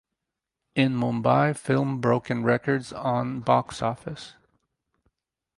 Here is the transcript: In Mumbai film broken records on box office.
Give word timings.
In 0.73 0.93
Mumbai 0.95 1.55
film 1.55 2.01
broken 2.01 2.43
records 2.43 2.91
on 2.91 3.41
box 3.41 3.83
office. 3.83 4.33